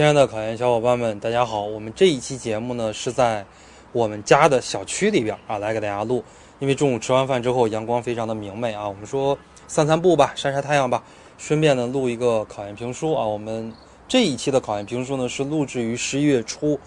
[0.00, 1.60] 亲爱的考研小伙伴们，大家好！
[1.60, 3.44] 我们这一期节目呢是在
[3.92, 6.24] 我们家的小区里边啊来给大家录，
[6.58, 9.36] 因为中午吃完饭之后阳光非常的明媚啊，我们说
[9.68, 11.04] 散散步吧，晒晒太阳吧，
[11.36, 13.26] 顺便呢录一个考研评书啊。
[13.26, 13.70] 我们
[14.08, 16.80] 这一期的考研评书呢是录制于十一月初，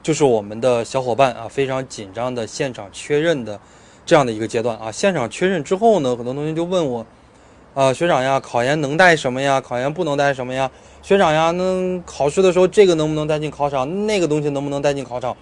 [0.00, 3.58] 就是我们的小伙伴啊非常紧张的现场确认的
[4.06, 4.92] 这样的一个阶段啊。
[4.92, 7.04] 现场确认之后呢，很多同学就问我。
[7.72, 9.60] 啊，学长呀，考研能带什么呀？
[9.60, 10.68] 考研不能带什么呀？
[11.02, 14.06] 学长呀，那考试的时候这个能不能带进考场？
[14.06, 15.36] 那个东西能不能带进考场？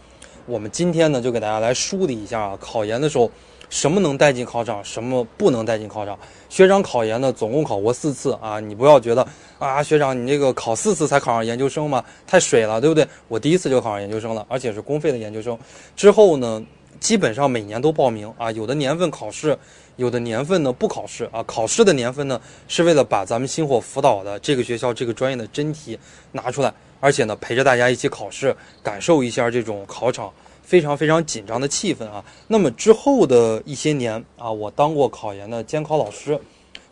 [0.44, 3.30] 我们今天呢，就给大家来梳理一下啊，考研的时候
[3.70, 6.18] 什么能带进考场，什么不能带进考场。
[6.50, 9.26] 学长考研呢，总共考过四次啊，你不要觉得
[9.58, 12.04] 啊，学长你这个考四次才考上研究生嘛？
[12.26, 13.06] 太水了，对不对？
[13.26, 15.58] 我第一次就考上研究生了，而且是公费的研究生。
[15.96, 16.62] 之后呢，
[17.00, 19.58] 基本上每年都报名啊，有的年份考试。
[19.96, 25.98] 有的年份呢不考试啊，考试的年份呢是为了把咱们星火辅导的这个学校这个专业的真题
[26.30, 32.24] 拿出来，而且呢陪着大家一起考试，感受一下这种考场非常非常紧张的气氛啊。
[32.46, 36.40] 那么之后的一些年啊，我当过考研的监考老师，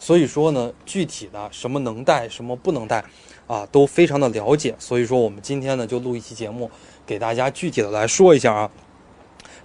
[0.00, 3.04] 所以说呢具体的什么能带什么不能带
[3.46, 4.74] 啊都非常的了解。
[4.80, 6.68] 所以说我们今天呢就录一期节目，
[7.06, 8.68] 给大家具体的来说一下啊。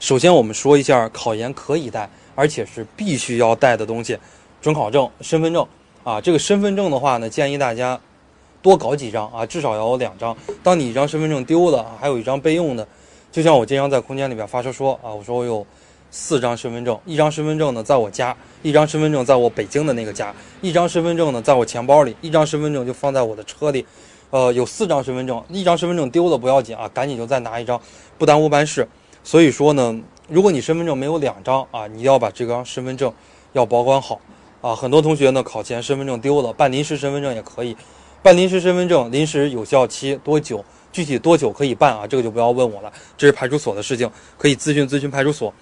[0.02, 2.10] 首先我们说一下考研可以带。
[2.34, 4.18] 而且是必须要带的东西，
[4.62, 5.68] 准考证、身份证
[6.04, 6.20] 啊。
[6.20, 8.00] 这个身份证的话呢，建议大家
[8.62, 10.36] 多搞几张啊，至少要有两张。
[10.64, 12.88] 当你一张身份证丢了，还有一张备用的。
[13.32, 15.68] 就像我经常在空间里边发车说啊，我说我有
[16.10, 23.86] 四张身份证，一张身份证呢在我家，一张身份证在我北京的那个家，一张身份证呢在我钱包里，一张身份证就放在我的车里。
[24.30, 27.80] 呃，有四张身份证，一张身份证丢了不要紧啊，赶紧就再拿一张，
[28.18, 28.88] 不耽误办事。
[29.24, 30.00] 所以说呢。
[30.30, 33.14] 如果你身份证没有两张啊，你要把这张身份证
[33.52, 34.18] 要保管好
[34.62, 34.74] 啊。
[34.74, 37.76] 很多同学呢考前身份证丢了，办临时身份证也可以。
[38.24, 40.64] 办临时身份证临时有效期多久？
[40.94, 42.08] 具体多久可以办啊？
[42.08, 45.54] 这个就不要问我了，这是派出所的事情，可以咨询咨询派出所。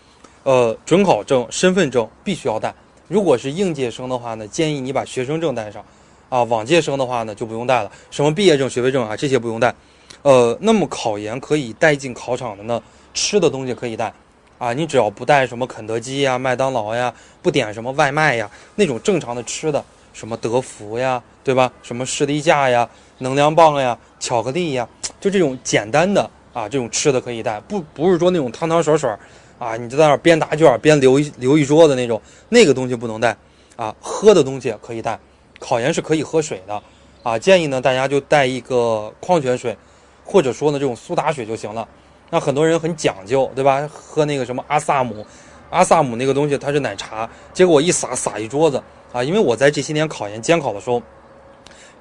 [0.44, 2.72] 呃，准考证、身份证必须要带。
[3.08, 5.84] 如果是应届生的话呢，建议你把学生证带上
[6.30, 6.44] 啊。
[6.44, 9.74] 往届生的话呢就不用带了，什么毕业证、学位证啊这些不用带。
[10.22, 12.80] 呃，那么考研可以带进考场的呢？
[13.14, 14.14] 吃的东西可以带。
[14.58, 19.81] 啊，你只要不带什么肯德基呀、麦当劳呀，不点什么外卖呀，那种正常的吃的，
[20.12, 21.72] 什么德芙呀，对吧？
[21.81, 24.86] 什么士力架呀、能量棒呀、巧克力呀，
[25.22, 29.09] 就这种简单的啊，这种吃的可以带，不不是说那种汤汤水水
[29.58, 33.38] 啊，你就在那边答卷边留一留一桌子那种，那个东西不能带
[33.78, 33.96] 啊。
[34.02, 35.18] 喝的东西可以带，
[35.58, 36.84] 考研是可以喝水的
[37.24, 39.78] 啊，建议呢大家就带一个矿泉水，
[40.25, 41.88] 或者说呢这种苏打水就行了。
[42.29, 43.90] 那很多人很讲究，对吧？
[43.91, 45.25] 喝那个什么阿萨姆，
[45.69, 48.81] 阿萨姆那个东西它是奶茶，结果一洒洒一桌子
[49.12, 49.23] 啊！
[49.23, 51.01] 因为我在这些年考研监考的时候，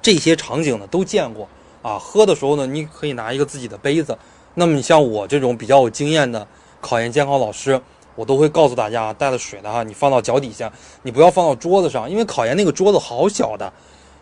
[0.01, 1.47] 这些场景呢都见过
[1.81, 1.97] 啊。
[1.97, 4.17] 喝的时候呢，你可以拿一个自己的杯子。
[4.53, 6.47] 那么你像我这种比较有经验的
[6.81, 7.81] 考研监考老师，
[8.15, 10.71] 我都会告诉大家，带了水的哈，你放到脚底下，
[11.03, 13.71] 你不要放到桌子上，因为考研那个桌子好小的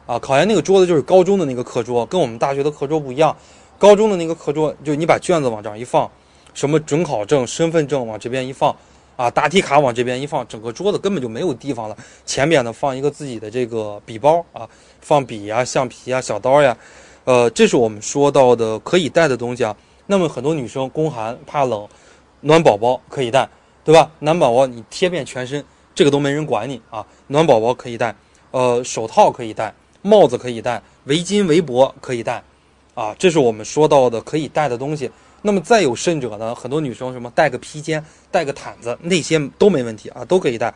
[0.05, 0.17] 啊。
[0.19, 3.35] 考研那个桌子就是高中的那个课桌，跟我们大学的课桌不一样。
[3.79, 6.09] 高中的那个课桌，就你把卷子往这儿一放，
[6.53, 8.75] 什么准考证、身份证往这边一放，
[9.15, 11.95] 啊，答题卡往这边一放，整个桌子根本就没有地方了。
[12.25, 14.67] 前边呢放一个自己的这个笔包啊，
[14.99, 16.75] 放笔呀、橡皮呀、小刀呀，
[17.25, 19.75] 呃，这是我们说到的可以带的东西啊。
[20.07, 21.87] 那么很多女生宫寒怕冷，
[22.41, 23.47] 暖宝宝可以带，
[23.83, 24.09] 对吧？
[24.19, 25.63] 暖宝宝你贴遍全身，
[25.93, 27.05] 这个都没人管你啊。
[27.27, 28.15] 暖宝宝可以带，
[28.49, 32.43] 呃，手套可以戴，帽子可以戴，围巾、围脖可以戴。
[32.97, 35.07] 啊，这是我们说到的可以带的东西。
[35.43, 36.55] 那么再有甚者呢？
[36.55, 40.73] 很多女生什么带个披肩、带个毯子，那些都没问题啊，都可以带。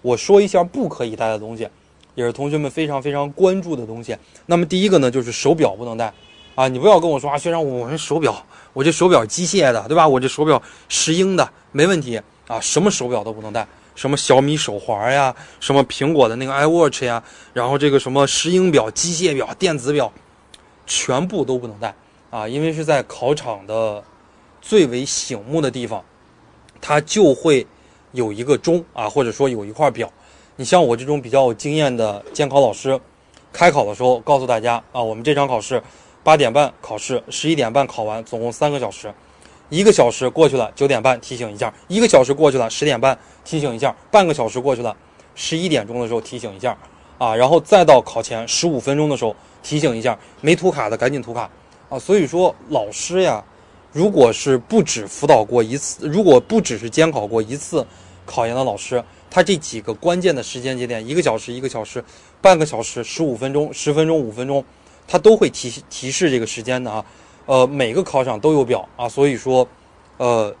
[0.00, 1.68] 我说一下不可以带的东西，
[2.14, 4.16] 也是同学们非常非常关注的东西。
[4.46, 6.14] 那么第一个呢，就是手表不能带
[6.54, 6.68] 啊！
[6.68, 10.06] 你不要跟我说啊，学长，我这手表，我这手表机械的，对吧？
[10.06, 13.66] 我这手表石英的，没问题啊，什么手表都不能带，
[13.96, 17.20] 什么小米手环呀，什么苹果的那个 iWatch 呀，
[17.52, 20.12] 然后这个什么石英表、机械表、电子表。
[20.86, 21.94] 全部都不能带
[22.30, 24.02] 啊，因为是在考场的
[24.62, 26.04] 最为醒目的地方，
[26.80, 27.66] 它就会
[28.12, 30.10] 有一个钟啊，或者说有一块表。
[30.56, 32.98] 你像我这种比较有经验的监考老师，
[33.52, 35.82] 开考的时候告诉大家啊，我们这场考试
[36.24, 39.12] 八点半考试，十一点半考完，总共三个小时，
[39.68, 44.96] 一个小时过去了，九点半提醒一下；一个小时过去了，十点半提醒一下；半个小时过去了，
[45.34, 46.76] 十一点钟的时候提醒一下。
[47.18, 51.50] 啊，然后再到考前十五分钟的时候提醒一下，没涂卡的赶紧涂卡
[51.88, 51.98] 啊！
[51.98, 53.42] 所以说老师呀，
[53.92, 57.86] 如果是不止辅导过一次，如果不只是监考过一次
[58.24, 62.04] 考研的老师，他这几个关键的时间节点，一个小时、一个小时、
[62.40, 64.64] 半个小时、十五分钟、十分钟、五分钟，
[65.08, 67.04] 他都会提提示这个时间的啊。
[67.46, 69.66] 呃，每个考场都有表啊，所以说，
[70.16, 70.54] 呃，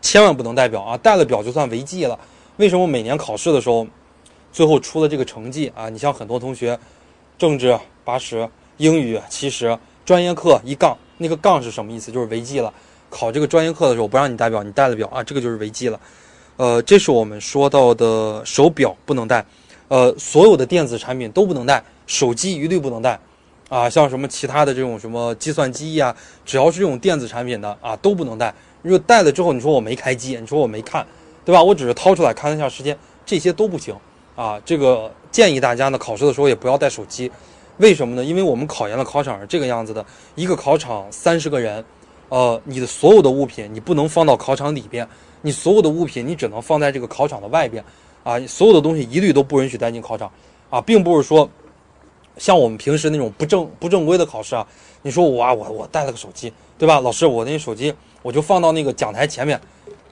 [0.00, 2.18] 千万不能带表啊，带了表就算违纪了。
[2.58, 3.86] 为什么每年考试的时候，
[4.52, 5.88] 最后出了这个成绩啊？
[5.88, 6.78] 你像很多同学，
[7.38, 12.12] 政治八十，英语七十，专业课一杠，那个杠是什么意思？
[12.12, 12.72] 就是违纪了。
[13.08, 15.98] 考这个专业课的时候不让你带表，你带了表啊，这个就是违纪了。
[16.58, 19.44] 呃，这是我们说到的手表不能带，
[19.88, 23.18] 呃，所有的电子产品都不能带，手机一律不能带。
[23.68, 26.14] 啊，像什么其他的这种什么计算机呀，
[26.44, 28.54] 只要是这种电子产品的啊，都不能带。
[28.82, 31.06] 如果带了之后，你说我没开机，你说我没看，
[31.42, 31.62] 对吧？
[31.62, 33.94] 我只是掏出来看了一下时间，这些都不行
[34.34, 34.60] 啊。
[34.64, 37.30] 这个建议大家呢，考试的时候也不要带手机。
[37.78, 38.24] 为什么呢？
[38.24, 41.84] 因为我们考研的考场是这个样子的，一个考场三十个人，
[42.28, 45.08] 呃，你的所有的物品你不能放到考场里边，
[45.40, 47.82] 你所有的物品你只能放在这个考场的外边，
[48.22, 50.30] 啊，所有的东西一律都不允许带进考场，
[50.70, 51.48] 啊，并不是说。
[52.38, 54.66] 像我们平时那种不正不正规的考试啊，
[55.02, 56.98] 你说我啊我我带了个手机，对吧？
[56.98, 57.92] 老师，我那手机
[58.22, 59.60] 我就放到那个讲台前面。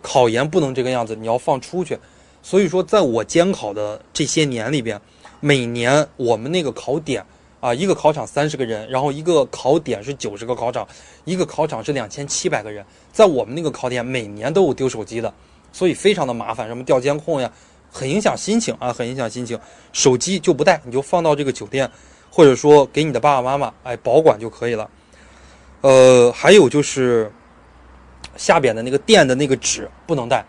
[0.02, 1.98] 考研不能这个样子，你要放出去。
[2.42, 5.00] 所以说，在我监考的这些年里边，
[5.40, 7.24] 每年我们那个考点
[7.60, 10.86] 啊，一个考场三十个人，然后一个考点是九十个考场，
[11.24, 15.32] 一个考场是两千七百个人，在我们那个考点每年都有丢手机的，
[15.72, 17.52] 所以非常的麻烦，什么调监控呀，
[17.90, 19.58] 很影响心情啊，很影响心情。
[19.92, 21.90] 手机就不带，你就放到这个酒店。
[22.32, 24.88] 或者说给你的爸爸妈妈哎保管就可以了，
[25.80, 27.28] 呃，还有就是
[28.36, 30.46] 下边的那个垫的那个纸不能带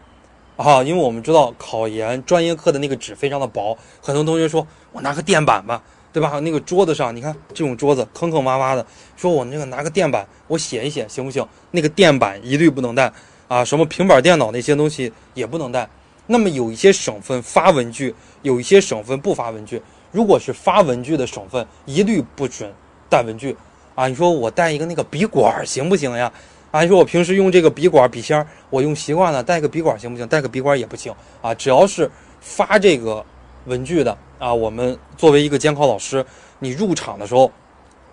[0.62, 5.82] 啊，因为我们知道考研专业课的那个纸非常的薄，很多同学说我拿个垫板吧，
[6.14, 6.40] 对吧？
[6.40, 8.86] 那个桌子上你看这种桌子坑坑洼洼的，
[9.18, 11.46] 说我那个拿个垫板我写一写行不行？
[11.72, 13.12] 那个垫板一律不能带
[13.48, 15.90] 啊，什么平板电脑那些东西也不能带。
[16.28, 18.14] 那么有一些省份发文具，
[18.44, 19.82] 有一些省份不发文具。
[20.12, 22.72] 如果是发文具的省份，一律不准
[23.10, 23.58] 带文具
[23.96, 24.08] 啊！
[24.08, 26.32] 你说我带一个那个笔管行不行呀？
[26.72, 30.26] 啊，你说我平时用这个笔管笔芯，我用习惯了，带个笔管行不行？
[30.28, 31.54] 带个笔管也不行啊！
[31.54, 32.10] 只要是
[32.40, 33.24] 发这个
[33.66, 36.26] 文具的啊，我们作为一个监考老师，
[36.60, 37.52] 你入场的时候，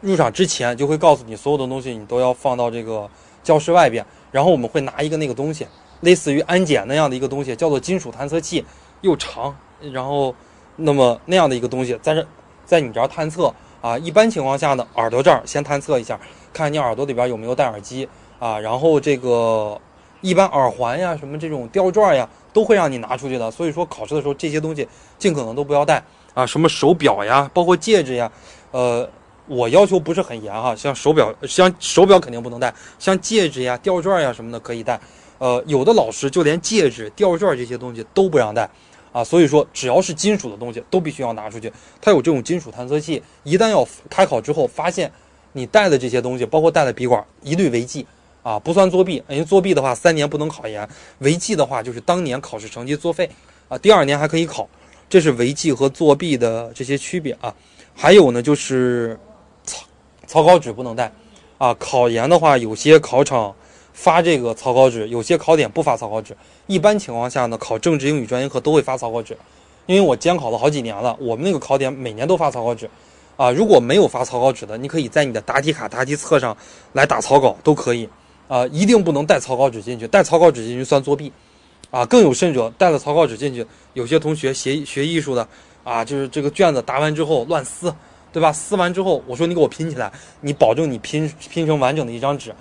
[0.01, 3.09] 入场之前就会告诉你，所有的东西你都要放到这个
[3.43, 5.67] 教室外边，然后我们会拿一个那个东西，
[6.01, 8.65] 类似于安检那样的一个东西，叫做金属探测器，
[9.03, 9.57] 又长，
[9.93, 10.35] 然后。
[10.81, 12.25] 那么那样的一个东西在这，
[12.65, 16.17] 在你这儿探测啊，一般情况下呢，耳朵这儿先探测一下，
[16.53, 18.09] 看你耳朵里边有没有戴耳机
[18.39, 19.81] 啊，然后这个
[20.21, 23.51] 一般耳环呀、什么这种吊坠呀，都会让你拿出去的。
[23.51, 24.87] 所以说考试的时候这些东西
[25.19, 26.03] 尽可能都不要带
[26.35, 28.31] 啊，什么手表呀，包括戒指呀，
[28.71, 29.09] 呃，
[29.47, 35.01] 我要求不是很严哈，像手表，像手表肯定不能带，像戒指呀、吊坠呀什么的可以带，
[35.39, 38.69] 呃，有的老师就连戒指、吊坠这些东西都不让带。
[39.11, 41.73] 啊，所以说只要是金属的东西都必须要拿出去。
[41.99, 45.11] 它有这种金属探测器，一旦要开考之后发现
[45.55, 48.07] 你带的这些东西，包括带的笔管，一律违纪
[48.49, 49.23] 啊，不算作弊。
[49.29, 53.29] 因为作弊的话三年不能考研，违纪的话就是当年考试成绩作废
[53.69, 54.67] 啊，第二年还可以考。
[55.11, 57.55] 这是违纪和作弊的这些区别啊。
[57.95, 59.19] 还有呢，就是
[59.65, 59.85] 草
[60.27, 61.13] 草稿纸不能带
[61.59, 61.75] 啊。
[61.75, 63.55] 考研的话，有些考场。
[63.93, 66.37] 发这个草稿纸，有些考点不发草稿纸。
[66.69, 69.37] 一般情况下呢，考政治、英语专业课都会发草稿纸。
[69.87, 72.89] 因为我监考了好几年了，我们那个考点每年都发草稿纸。
[73.37, 76.57] 啊，如果没有发草稿纸的，你可以在你的答题卡、答题册上
[76.93, 78.09] 来打草稿，都可以。
[78.49, 81.31] 啊，一定不能带草稿纸进去，带草稿纸进去算作弊。
[81.91, 83.65] 啊，更有甚者，带了草稿纸进去，
[83.95, 85.47] 有些同学学学艺术的，
[85.85, 87.95] 啊，就是这个卷子答完之后乱撕，
[88.33, 88.53] 对吧？
[88.53, 92.53] 撕完之后，我说你给我拼起来，你保证你拼拼成完整的一张纸，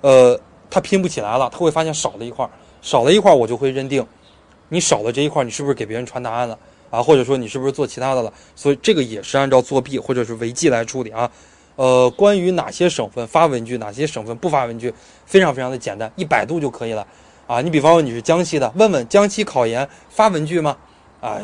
[0.00, 0.40] 呃。
[0.74, 2.48] 他拼不起来了，他会发现少了一块，
[2.80, 4.02] 少了一块，我就会认定，
[4.70, 6.58] 你少了这一块，你是不是给别人传答案了
[6.88, 7.02] 啊？
[7.02, 8.32] 或者说你是不是做其他的了？
[8.56, 11.30] 所以这个也是按照作弊或者是违纪来处理啊。
[11.76, 14.92] 呃，关于哪些省份发文具，哪些省份不发文具，
[15.26, 17.06] 非常非常的简单，一百度就可以了
[17.46, 17.60] 啊。
[17.60, 20.76] 你比方说你是江西的，问问江西考研发文具吗？
[21.20, 21.38] 啊，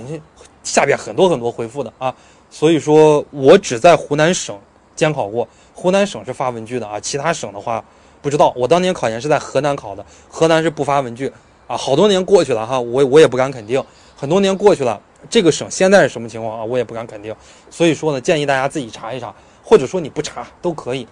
[0.63, 2.15] 下边很多很多回复的啊。
[2.51, 4.59] 所以说我只在湖南省
[4.95, 7.85] 监考过，湖南省是发文具的啊，其他省的话。
[8.21, 11.33] 不知道，我当年考研是在河南考的，河南是不发文具
[11.69, 11.77] 啊。
[11.77, 13.83] 好多年过去了哈，我我也不敢肯定。
[14.17, 16.65] 很多年过去了，这个省现在是什么情况啊？
[16.65, 17.33] 我也不敢肯定。
[17.71, 19.33] 所以说呢，建议大家自己查一查，
[19.69, 21.07] 或者说你不查都可以，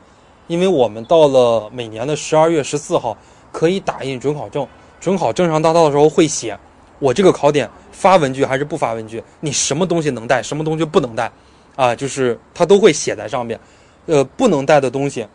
[0.47, 3.15] 因为我们到了每年的十二月十四号
[3.53, 4.67] 可以打印准考证，
[4.99, 6.59] 准考证上到的时候会写
[6.99, 11.31] 我这个考点发文具还是不发文具，你什么东西能带，什么东西不能带，
[11.75, 13.61] 啊，就是它都会写在上面。
[14.07, 15.27] 呃，不能带的东西。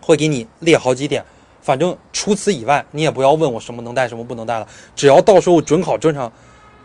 [0.00, 1.24] 会给你列好几点，
[1.62, 4.68] 反正除此以外，你也不要问我什么能带，什么不能带了。
[4.94, 6.30] 只要到时候准考证上，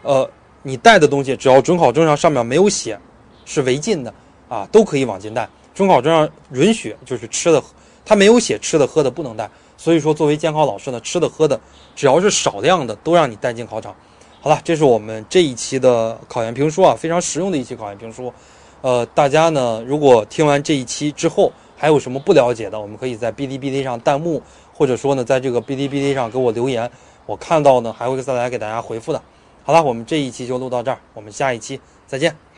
[0.04, 0.26] 呃，
[0.64, 2.98] 你带的东西，只要准考证上上面没有写
[3.44, 4.14] 是违禁的
[4.48, 5.50] 啊，都可以往进带。
[5.80, 7.64] 准考证上允许就是吃的，
[8.04, 9.50] 他没有写吃的喝的不能带。
[9.78, 11.58] 所以说，作为监考老师呢，吃的喝的
[11.96, 13.96] 只要是少量的，都让你带进考场。
[14.42, 18.34] 好了，这是我们这一期的考研评书啊，非常实用的一期考研评书。
[18.82, 24.44] 呃，大家呢，如果听完这一期之后还有什么不了解的，我们可以在哔哩哔哩上弹幕，
[24.74, 26.92] 或者说呢，在这个哔哩哔哩上给我留言，
[27.26, 29.24] 我看到呢还会再来给大家回复的。
[29.64, 32.49] 好了，我们这一期就录到这儿，我们下一期再见。